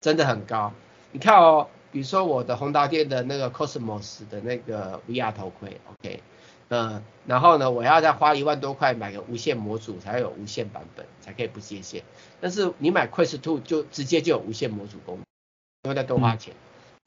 [0.00, 0.72] 真的很高，
[1.12, 1.68] 你看哦。
[1.90, 6.22] 比如说我的宏达店的那个 Cosmos 的那个 VR 头盔，OK，
[6.68, 12.02] 呃，然后呢，我要再花一万多块买个无线模组才会有无线版本，才可以不接线。
[12.42, 15.24] 但是你买 Quest Two 就直接就有无线模组功能，
[15.80, 16.52] 不用再多花钱，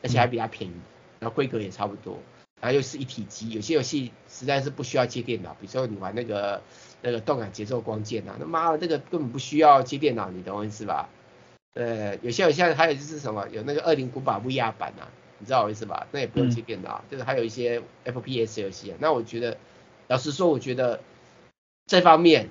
[0.01, 0.73] 而且还比较便宜，
[1.21, 2.17] 然后规格也差不多，
[2.59, 6.63] 然后又是一体机，有些游戏实在是不需要接电脑，比如说你玩那个
[7.03, 11.09] 那个动感节奏光剑啊，他妈的这个根本不需要接电脑，你懂我意思吧？
[11.75, 15.07] 呃，有些有些还有就是什么，有那个恶灵古堡 VR 版啊，
[15.37, 16.07] 你知道我意思吧？
[16.11, 18.97] 那也不用接电脑，嗯、就是还有一些 FPS 游戏啊。
[18.99, 19.57] 那我觉得，
[20.07, 21.01] 老实说，我觉得
[21.85, 22.49] 这方面，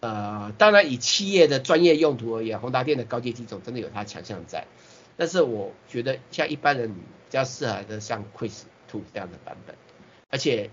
[0.00, 4.66] 呃，当然以企业的专业用途而言，宏达电的高阶机种真的有它强项在。
[5.18, 9.76] 但是我觉得像一般人比较适合的像 Quiz Two 这样的版本，
[10.30, 10.70] 而且。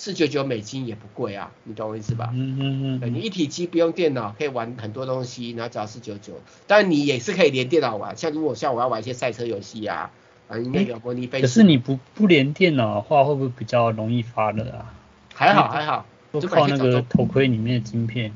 [0.00, 2.30] 四九九美金也不贵啊，你懂我意思吧？
[2.32, 3.14] 嗯嗯嗯。
[3.14, 6.34] 你一体机不用电脑，可以玩很多东西，然后只要四九九。
[6.68, 10.12] 当然你也是可以连电脑玩，像如果像我要玩一些赛车游戏啊，
[10.46, 11.42] 啊那个模拟飞行。
[11.42, 14.94] 可是你不不连电脑的话，会不会比较容易发热啊？
[15.34, 18.32] 还好还好，就靠那个头盔里面的晶片。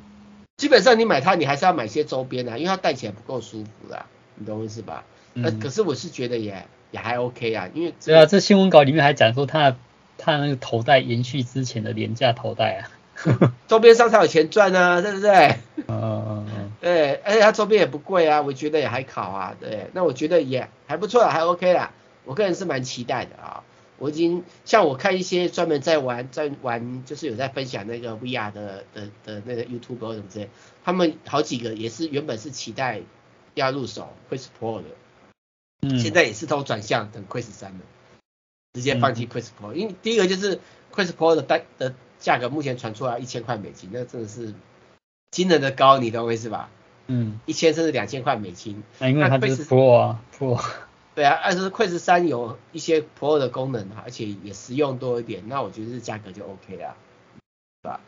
[0.56, 5.04] 基本上你买它，你还是要买些周边啊，因为它戴起来不够舒服啦，你懂我意思吧？
[5.34, 5.60] 嗯。
[5.60, 9.76] 可是我是觉得也也还 OK 啊，因为对啊，这新闻稿里面还讲说他。
[10.18, 12.90] 他那个头戴延续之前的廉价头戴啊，
[13.66, 15.56] 周边商才有钱赚啊，对不对？
[15.88, 21.92] 嗯嗯嗯， 对，而且他周边也不贵啊，我觉得也还好啊，对，那我觉得也还不错啊，还 OK 啦，
[22.24, 23.64] 我个人是蛮期待的啊，
[23.98, 30.50] 我已经像我看一些专门在玩在玩，就是有在分享那个 VR 的的的那个 YouTube 或什么之类，
[30.84, 33.00] 他们好几个也是原本是期待
[33.54, 34.84] 要入手 Quest Pro 的，
[35.82, 37.80] 嗯，现在也是都转向等 Quest 三了。
[38.74, 40.58] 直接放弃 Quest Pro，因为第一个就是
[40.94, 44.54] Quest Pro 的单的价格目前传出来一千块美金，那真的是
[45.30, 46.70] 惊人的高，你懂我意思吧？
[47.08, 48.82] 嗯，一千甚至两千块美金。
[48.98, 50.64] 那因为它是 Pro 啊，Pro。
[51.14, 56.96] 对啊，但是 Quest 三有一些 Pro 的功能，而且也实用多一点，那我觉得这价格就 OK 了，
[57.82, 58.00] 是吧？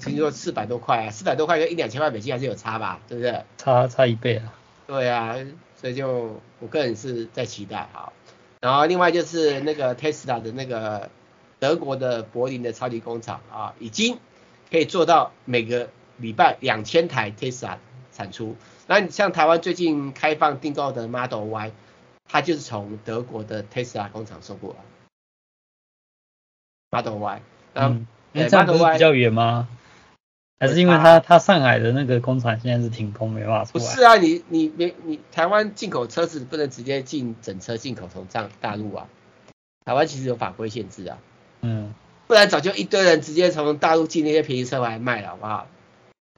[0.00, 3.42] 听说四百多块啊，四百多块跟一两千块美金还是有差吧，对不对？
[3.58, 4.54] 差差一倍啊。
[4.86, 5.36] 对啊，
[5.76, 8.12] 所以就我个人是在期待哈。
[8.60, 11.10] 然后另外就是那个 Tesla 的那个
[11.58, 14.18] 德国的柏林的超级工厂啊，已经
[14.70, 17.78] 可以做到每个礼拜两千台 Tesla
[18.12, 18.56] 产出。
[18.86, 21.72] 那你像台湾最近开放订购的 Model Y，
[22.28, 24.78] 它就是从德国的 Tesla 工厂送过来。
[26.90, 27.42] Model Y，
[27.74, 29.68] 嗯，那这样不是比较远吗？
[30.62, 33.84] 还是因为他他上海的那个工厂现在是停工，没办法出来。
[33.84, 39.08] 不是啊，你你你你台湾进口车子不能直接进整车进口从上大陆啊，
[39.84, 41.18] 台湾其实有法规限制啊。
[41.62, 41.92] 嗯。
[42.28, 45.66] 不然早就一堆人直接从大陆进那些便宜车来卖了，好不好？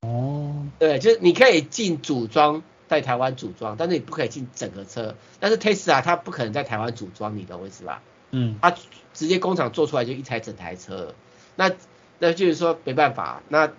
[0.00, 0.66] 哦。
[0.78, 5.14] 对，就是你可以进组装在台湾组装，但是你不可以进整个车。
[5.38, 8.00] 但是 Tesla 它不可能在台湾组装，你懂我意思吧？
[8.30, 8.56] 嗯。
[8.62, 8.74] 它
[9.12, 11.14] 直接工厂做出来就一台整台车，
[11.56, 11.70] 那
[12.18, 13.70] 那就是说没办法，那。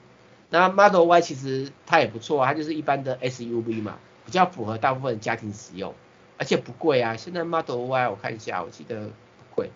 [0.49, 5.93] 那 Model Y 其实它也不错啊，它就是一般的 SUV 嘛，比较符合大部分家庭使用，
[6.37, 7.17] 而且不贵啊。
[7.17, 9.71] 现在 Model Y 我看一下，我记得不贵，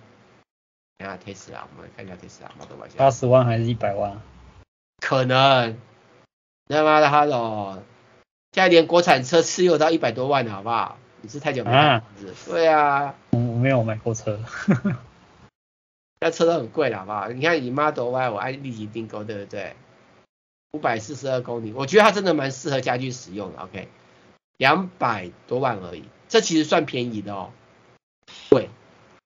[0.97, 2.89] 等下 Tesla，我们看一下 Tesla Model Y。
[2.97, 4.21] 八十万还是一百万？
[5.01, 5.77] 可能。
[6.67, 7.81] 他妈的哈喽，
[8.51, 10.99] 现在连国产车持有到一百多万了，好不好？
[11.21, 12.51] 你是太久没买是不是？
[12.51, 13.15] 对啊。
[13.31, 14.39] 我我没有买过车。
[16.21, 17.27] 那车都很贵了，好不好？
[17.29, 19.75] 你看以 Model Y，我按立即订购，对不对？
[20.71, 23.59] 五百四十二公里，我觉得它真的蛮适合家居使用的。
[23.59, 23.87] OK，
[24.57, 27.51] 两百多万而已，这其实算便宜的哦。
[28.49, 28.69] 贵，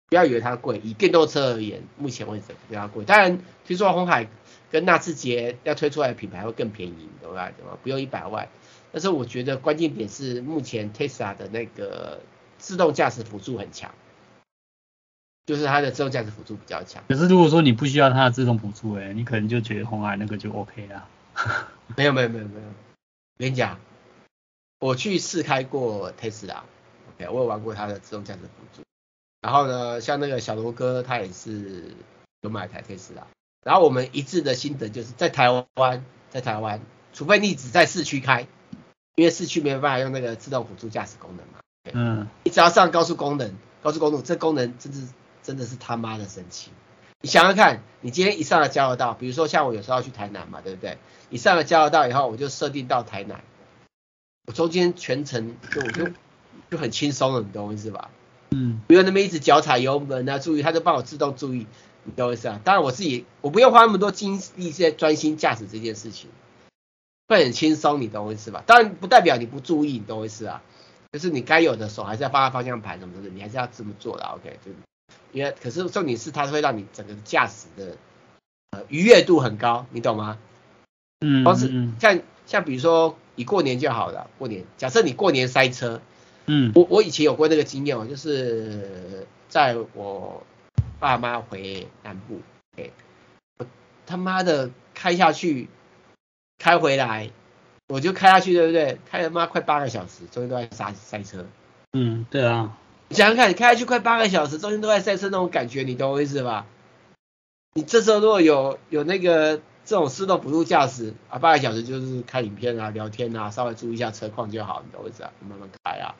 [0.07, 3.03] 不要以为它贵，以电动车而言，目前为止比较贵。
[3.03, 4.27] 当然，听说红海
[4.71, 7.51] 跟纳智捷要推出来的品牌会更便宜，对吧？
[7.83, 8.47] 不用一百万。
[8.91, 12.21] 但是我觉得关键点是，目前 Tesla 的那个
[12.57, 13.91] 自动驾驶辅助很强。
[15.45, 17.03] 就是它的自动驾驶辅助比较强。
[17.09, 21.05] 可是如果说你不需要它的自动辅助，哎，你可能就觉得红海那个就 OK 啦。
[21.97, 23.79] 没有没有没有没有，我跟你讲，
[24.79, 28.81] 我去试开过 Tesla，OK，我有玩过它的自动驾驶辅助。
[29.41, 31.95] 然后呢，像那个小罗哥他也是
[32.41, 33.23] 有买台 Tesla。
[33.63, 36.81] 然后我们一致的心得就是在台湾，在台湾，
[37.13, 38.47] 除非你只在市区开，
[39.15, 41.59] 因为市区没有办法用那个自动辅助驾驶功能嘛。
[41.93, 42.27] 嗯。
[42.43, 45.07] 你只要上高速功能，高速公路这功能真是。
[45.43, 46.71] 真的是他妈的神奇！
[47.23, 50.97] 你想想看，你今天一上了交流道，比如说像我有时候要去台南嘛，对不对？
[51.29, 53.41] 你上了交流道以后，我就设定到台南，
[54.45, 56.09] 我中间全程就我就
[56.69, 58.09] 就很轻松了，你懂我意思吧？
[58.49, 58.81] 嗯。
[58.87, 61.65] 不用那么一直脚踩油门啊，注意，它就帮我自动注意，
[62.03, 62.59] 你懂我意思啊？
[62.65, 66.29] 当然我自己我不用花那么多精力在专心驾驶这件事情，
[67.29, 68.61] 会很轻松，你懂我意思吧？
[68.67, 70.61] 当然不代表你不注意，你懂我意思啊？
[71.13, 74.59] 就是你该有的手还是要放在方向盘什么的，你还是要这么做的，OK？
[74.65, 74.71] 就。
[75.33, 77.97] 因为可是重点是它会让你整个驾驶的
[78.71, 80.37] 呃愉悦度很高，你懂吗？
[81.19, 86.01] 嗯，光是像像比如说你过年就好了，过年假设你过年塞车，
[86.45, 90.43] 嗯，我我以前有过那个经验哦，就是在我
[90.99, 92.41] 爸妈回南部，
[92.77, 92.89] 哎，
[93.57, 93.65] 我
[94.05, 95.69] 他妈的开下去，
[96.57, 97.31] 开回来，
[97.87, 98.99] 我就开下去对不对？
[99.09, 101.45] 开了妈快八个小时，中间都在塞塞车。
[101.93, 102.77] 嗯，对啊。
[103.13, 106.65] 你想想看，你开下去快八个小时，中间都在赛车那种感觉，你懂我意思吧？
[107.75, 115.31] 你这时候如果有有那个这种自动辅助驾驶啊，八个小时就是看影片啊、聊天啊，稍微注意一下车况就好，你懂我意思啊？
[115.47, 116.15] 慢慢开啊，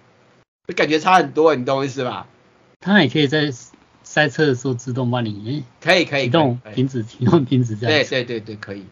[0.67, 2.27] 就感觉差很多，你懂我意思吧？
[2.79, 3.51] 它也可以在
[4.03, 8.07] 赛车的时候自动帮你，可以可以，启动、停止、启动、停止这样。
[8.07, 8.85] 对对对对，可以。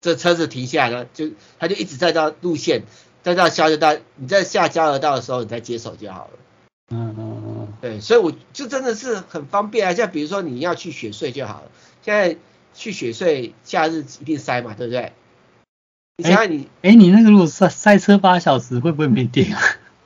[0.00, 2.84] 这车子停下来了，就它就一直在到路线，
[3.24, 6.30] 再到交流道，你在下交流道的时候，你再接手就好了。
[6.90, 11.70] 嗯嗯嗯，对，所以我就真的是很方便啊，像比如说你要去雪隧就好了，
[12.02, 12.36] 现在
[12.74, 15.12] 去雪隧假日一定塞嘛，对不对？
[16.16, 19.60] 你想想你，哎、欸欸，你那个如果塞塞车八小时会不会没电啊？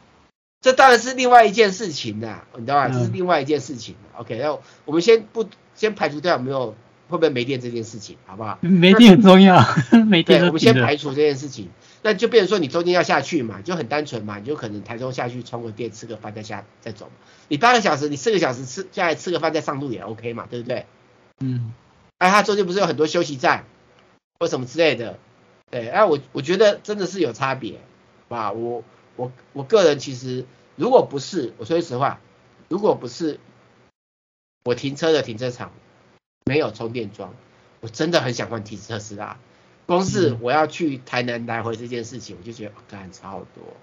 [0.63, 2.89] 这当然是另外一件事情啦，你知道吧？
[2.89, 3.95] 这是另外一件事情。
[4.15, 6.75] 嗯、OK，那我们先不先排除掉有没有
[7.09, 8.59] 会不会没电这件事情，好不好？
[8.61, 9.63] 没电很重要，
[10.07, 10.41] 没电。
[10.41, 11.69] 对，我们先排除这件事情。
[12.03, 17.11] 那就变成说你中间要下去嘛，就很单纯嘛，你就可能台中下去充个电，吃个饭再下再走。
[17.49, 20.87] 你八个小时，你四个小时吃下来吃个饭再上路也 OK 嘛，对不对？
[21.41, 21.73] 嗯。
[22.19, 23.65] 哎，它中间不是有很多休息站
[24.39, 25.19] 或什么之类的？
[25.71, 27.81] 对，哎，我我觉得真的是有差别，
[28.29, 28.85] 啊，我
[29.17, 32.21] 我我个人其实如果不是我说句实话，
[32.69, 33.41] 如果不是
[34.65, 35.73] 我停车的停车场
[36.49, 37.35] 没有充电桩，
[37.81, 39.39] 我真的很想换提特斯拉。
[39.87, 43.77] 光是我要去台南来回这件事情，我就觉得干差好多。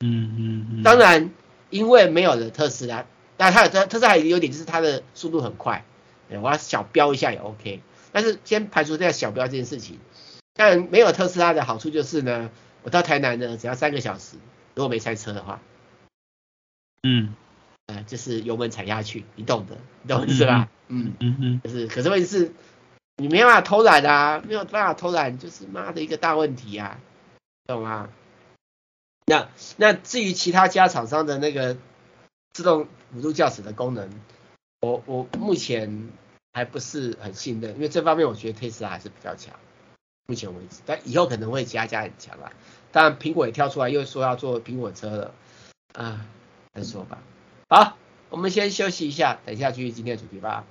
[0.00, 0.82] 嗯嗯嗯。
[0.82, 1.30] 当然，
[1.68, 5.84] 因为没有了特斯拉，但它有特特斯拉有优点就是它的速度很快，
[6.28, 7.82] 我要小飙一下也 OK。
[8.12, 9.98] 但是先排除掉小飙这件事情，
[10.54, 12.50] 但没有特斯拉的好处就是呢，
[12.82, 14.36] 我到台南呢只要三个小时，
[14.74, 15.60] 如果没塞车的话，
[17.04, 17.34] 嗯，
[17.90, 20.68] 呃，就是油门踩下去，你懂的，你懂是吧？
[20.88, 22.52] 嗯嗯嗯，就是，可是问题是。
[23.16, 26.98] 你没办法偷懒啊，没有办法偷懒，就是妈的一个大问题啊，
[27.66, 28.08] 懂吗？
[29.26, 31.76] 那那至于其他家厂商的那个
[32.54, 34.08] 自动辅助驾驶的功能，
[34.80, 36.08] 我我目前
[36.54, 39.54] 还不是很信任，因为这方面我觉得特斯拉还是比较强，
[40.26, 42.50] 目前为止，但以后可能会其他家很强啊。
[42.90, 45.34] 当然苹果也跳出来又说要做苹果车了，
[45.92, 46.24] 啊，
[46.72, 47.18] 再说吧。
[47.18, 47.22] 好，
[48.30, 50.64] 我们先休息一下，等一下继续今天的主题吧。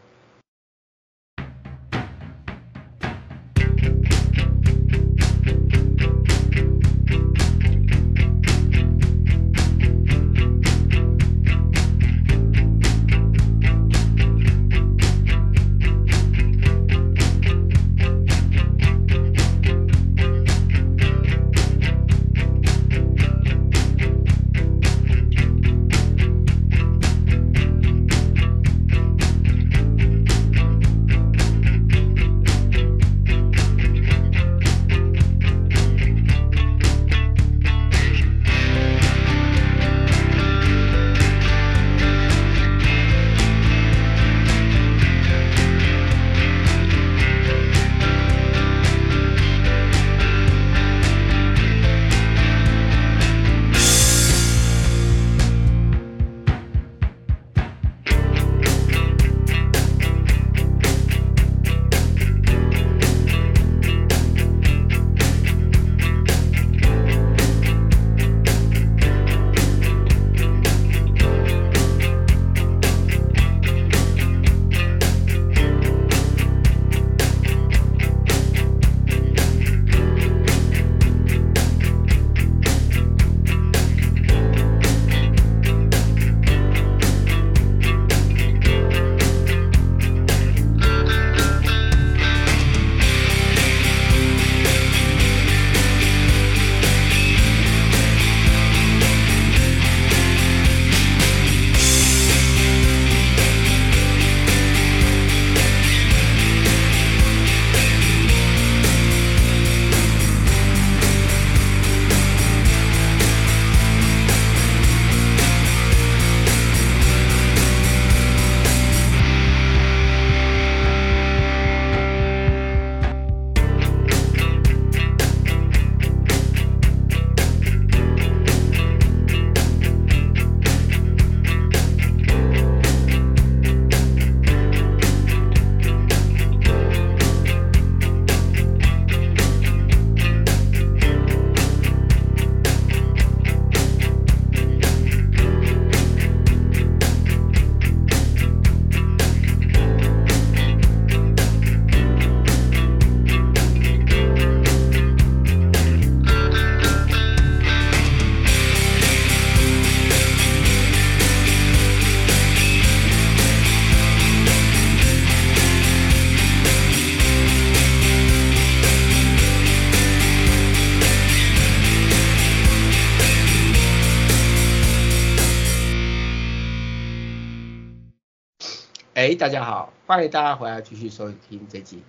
[179.40, 182.04] 大家好，欢迎大家回来继续收听这集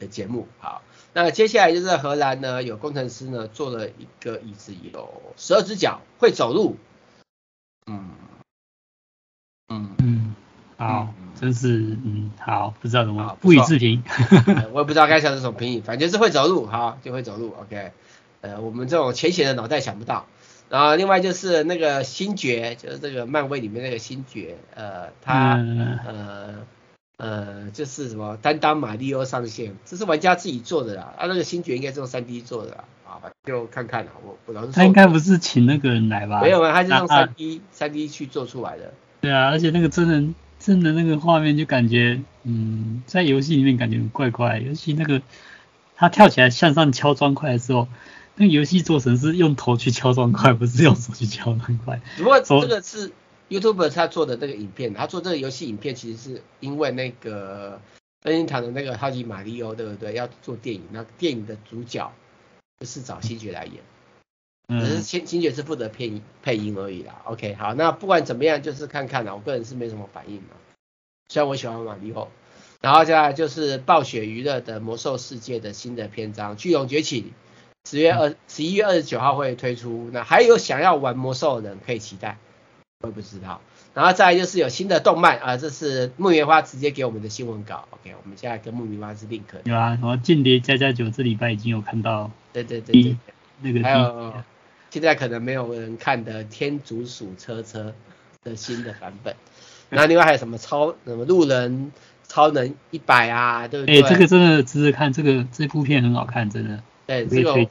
[0.00, 0.48] 的节目。
[0.58, 6.76] 好，那接下来就是荷兰呢，有工程师呢做了一个椅子，有十二只脚，会走路。
[7.86, 8.10] 嗯
[9.68, 10.34] 嗯嗯，
[10.76, 14.02] 好，嗯、真是嗯好，不知道怎么不予置评。
[14.74, 17.54] 我也不知道该想什么评语，反正是会走路，好就会走路。
[17.60, 17.92] OK，
[18.40, 20.26] 呃，我们这种浅显的脑袋想不到。
[20.72, 26.54] 然后另外就是那个星爵，就是这个漫威里面那个星爵，呃，他、嗯、呃
[27.18, 36.40] 呃就是什么担当马里奥上线，这是玩家自己做的啦，啊那个星爵应该是用三 D 做的啦，啊就看看啦，我我老实说，他应该不是请那个人来吧？
[36.40, 38.94] 没有啊，他是用 3D 3D 去做出来的。
[39.20, 45.20] 对啊，而且那个真人真的那个画面就感觉，嗯，在游戏里面感觉很怪怪，尤其那个
[45.96, 47.88] 他跳起来向上敲砖块的时候。
[48.34, 52.00] 那游戏做成是用头去敲砖块，不是用手去敲砖块。
[52.16, 53.12] 不过这个是
[53.50, 57.80] YouTuber 他做的那个影片，他做这个游戏影片其实是因为那个
[58.22, 60.14] 任天堂的那个超级马里奥，对不对？
[60.14, 62.10] 要做电影，那电影的主角
[62.80, 67.20] 就是找星爵来演，只是星星爵是负责配音配音而已啦。
[67.24, 69.34] OK，好，那不管怎么样，就是看看啦。
[69.34, 70.56] 我个人是没什么反应嘛，
[71.28, 72.28] 虽然我喜欢马里奥。
[72.80, 77.22] 然后接下来就是暴雪娱乐的魔兽世界的新的篇章《巨龙崛起》。
[77.88, 82.38] 十月二十一月二十九号会推出，那还有想要玩魔兽的人可以期待，
[83.00, 83.60] 我也不知道。
[83.94, 89.42] 然后再来就是有新的动漫啊，这是木棉花直接给我们的新闻稿，OK，我们现在跟木棉花是 link。
[89.64, 93.16] 有啊，什么间谍加加九这礼拜已经有看到，对对对对，
[93.60, 94.32] 那个还有
[94.88, 97.92] 现在可能没有人看的天竺鼠车车
[98.44, 99.34] 的新的版本，
[99.90, 101.92] 然后另外还有什么超什么路人
[102.26, 104.00] 超能一百啊，对不对？
[104.00, 106.82] 哎、欸，这个真的值得看，这个这部片很好看，真的。
[107.06, 107.68] 对，这个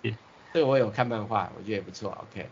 [0.54, 2.48] 这个我有看漫画，我觉得也不错，OK。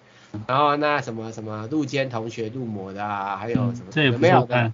[0.48, 4.72] 然后那什么什么路肩同学入魔的啊，还有什么、嗯、这也没有的？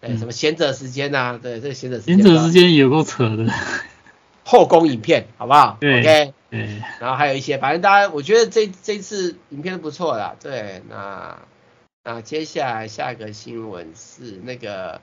[0.00, 1.38] 对，什么贤者时间啊？
[1.40, 2.16] 对，这个贤者时间。
[2.16, 3.46] 贤者时间有够扯的。
[4.44, 6.34] 后宫影片，好不好对？OK。
[6.50, 6.82] 对。
[7.00, 10.34] 然后还有一些，反正大家我觉得这这次影片都不错啦。
[10.40, 11.38] 对，那
[12.02, 15.00] 那接下来下一个新闻是那个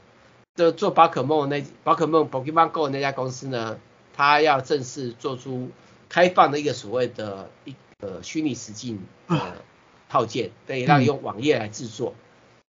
[0.55, 3.77] 就做宝可梦那宝可梦 Pokemon Go 那家公司呢，
[4.15, 5.69] 它要正式做出。
[6.11, 8.99] 开放的一个所谓的一个虚拟实境
[9.29, 9.63] 的
[10.09, 12.15] 套件，可以让用网页来制作，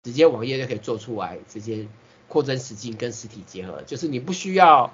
[0.03, 1.87] 直接网页就可以做出来，直接
[2.27, 4.93] 扩增实境跟实体结合，就是你不需要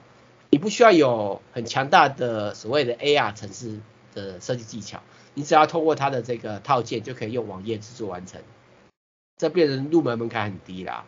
[0.49, 3.81] 你不需要有很强大的所谓的 AR 城市
[4.13, 8.41] 的设计技巧，你只要通过它的这个套件就可以用网页制作完成，
[9.35, 11.03] 这变成入门门槛很低啦。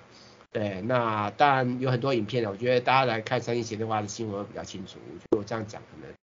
[0.51, 6.13] 对，那当然有很多影片，我觉得大家来看三星协的话的新闻会比较清楚，我觉得我这样讲可能。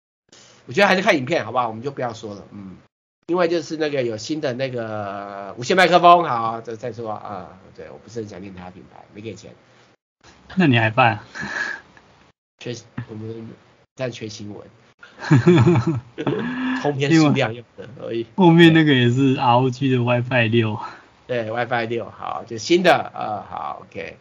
[0.67, 1.69] 我觉得还是看影片好不好？
[1.69, 2.77] 我们就不要说了，嗯，
[3.27, 9.53] 因为就是那个有新的那个无线麦克风，好，这再说啊，对，我不是很想念他品牌，没给钱，
[10.57, 11.21] 那你还办？
[12.59, 12.75] 缺
[13.09, 13.49] 我们
[13.95, 14.67] 在缺新闻，
[16.83, 18.27] 通篇数量用的而已。
[18.35, 20.81] 后面那个也是 ROG 的 WiFi 六，
[21.29, 24.17] 对，WiFi 六，好，就新的，啊，好，OK，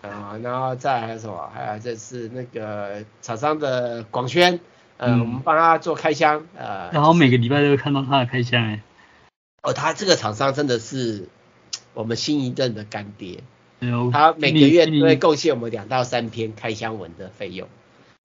[0.00, 1.50] 啊，然后再还有什么？
[1.52, 4.60] 还有这是那个厂商的广宣。
[5.00, 8.82] 呃，我们帮他做开箱，呃，然后每个礼拜都会看到他的开箱，哎，
[9.62, 11.26] 哦，他这个厂商真的是
[11.94, 13.42] 我们新一任的干爹，
[13.80, 17.66] 嗯，他每个月都会贡献我们两到三篇开箱文的费用，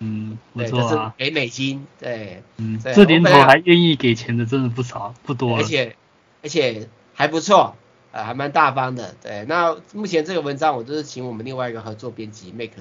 [0.02, 5.96] 嗯，不错啊，给美金，对，嗯，这年头还愿意给钱的真的不少，不多，而且
[6.44, 7.78] 而且还不错，
[8.12, 12.76] 呃，还蛮大方的，对，那目前这个文章我都是请我们另外一个合作编辑 Make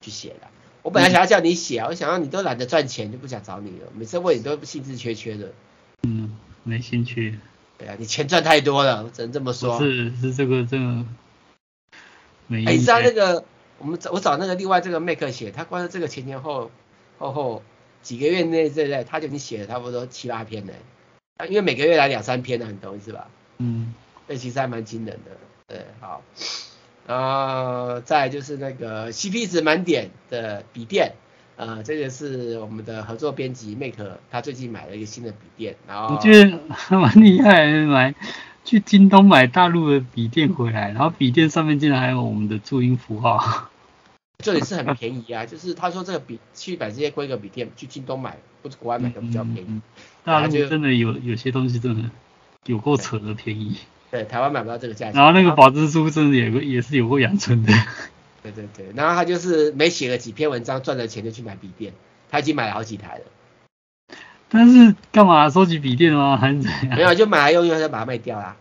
[0.00, 0.46] 去写的。
[0.86, 3.88] 我本来想要叫你写，我想要你都懒得赚钱，就不想找你了。
[3.92, 5.52] 每次问你都兴致缺缺的。
[6.04, 7.40] 嗯，没兴趣。
[7.76, 9.80] 对啊，你钱赚太多了，我只能这么说。
[9.80, 11.04] 是是这个这个。
[12.46, 12.64] 没。
[12.64, 13.44] 哎，你知道那个
[13.78, 16.70] 我们找我找那个另外这个 Make 写，他光是这个前前后
[17.18, 17.64] 后后
[18.02, 20.72] 几个月内这在他就已经写了差不多七八篇了。
[21.48, 23.26] 因为每个月来两三篇呢，你懂意思吧？
[23.58, 23.92] 嗯。
[24.28, 25.32] 那其实还蛮惊人的。
[25.66, 26.22] 对，好。
[27.06, 31.14] 然后再就是那个 CP 值满点的笔电，
[31.54, 38.12] 呃，这个是我们的合作编辑 Make，他最近买了一个新的笔电，然后我觉得还蛮厉害，买
[38.64, 43.70] 去京东买大陆的笔电回来，然后笔电上面竟然还有我们的注音符号，
[44.38, 49.80] 这里是很便宜啊， 就是他说这个笔去买这些规格笔电去京东买或者国外买的比较便宜，
[50.24, 52.10] 大陆真的有有些东西真的
[52.64, 53.76] 有够扯的便宜。
[54.10, 55.14] 对，台湾买不到这个价钱。
[55.14, 57.72] 然后那个保质书真的也也是有过养成的。
[58.42, 61.92] 对对对，然后他就是没写了几篇文章赚了钱就去买笔电，
[62.30, 63.24] 他已经买了好几台了。
[64.48, 66.36] 但是干嘛收集笔电吗？
[66.36, 66.96] 还是怎样？
[66.96, 68.56] 没有，就买来用用，再把它卖掉啦。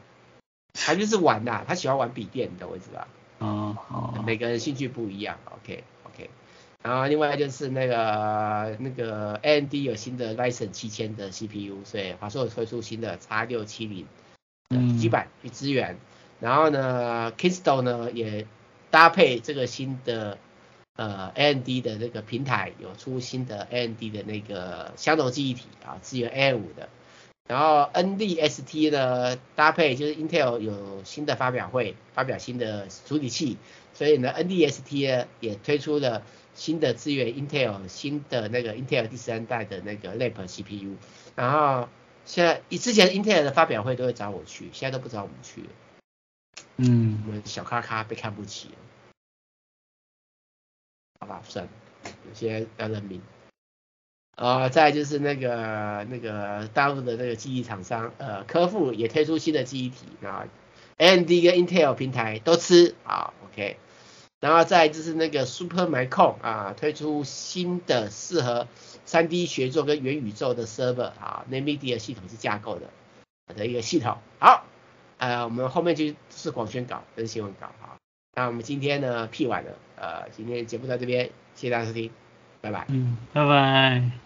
[0.74, 3.08] 他就是玩呐，他喜欢玩笔电，你懂我意思吧？
[3.38, 4.24] 哦哦。
[4.26, 6.30] 每个人兴趣不一样，OK OK
[6.82, 14.08] 然后另外就是那个那个 AMD 有新的 Ryzen 七千的 CPU，所以华硕推出新的 X 六七零的
[14.98, 15.98] 基板去支援。
[16.40, 18.46] 然后呢，Kingston 呢也
[18.92, 20.38] 搭配这个新的
[20.96, 26.90] 呃 AMD 的那个平台，有出新的 AMD 的那个相同记忆体啊，支援 A 五的。
[27.48, 33.58] 然后 NDST 呢搭配就是 Intel 有新的发表会，发表新的处理器，
[33.94, 36.24] 所以呢 NDST 呢也推出了
[36.56, 40.96] 新的支援 Intel 新的那个 Intel 第三代的那个 Lape CPU。
[41.36, 41.88] 然后
[42.26, 45.64] 现在以之前 Intel 的发表会都会找我去，现在都不找我们去。
[46.78, 48.76] 嗯，我们小咖咖被看不起了，
[51.20, 51.72] 好吧，算了，
[52.28, 53.22] 有些要认命。
[54.36, 60.48] 呃，再就是那个那个大陆的那个记忆厂商，呃，科富也推出新的记忆体啊
[60.98, 63.78] ，AMD 跟 Intel 平台都吃啊，OK。
[64.42, 68.68] 然后再就是那个 Supermicro 啊，推出新的适合
[69.06, 72.90] 三 D 学作跟元宇宙的 server 啊，NVIDIA 系统是架构的
[73.56, 74.18] 的一个系统。
[74.40, 74.66] 好，
[75.18, 77.96] 呃，我们后面就是广宣稿跟新闻稿啊。
[78.36, 82.12] 那我们今天呢，P 完了，呃，今天节目到这边，谢谢大家收听，
[82.62, 82.86] 拜拜。
[82.90, 84.25] 嗯，拜拜。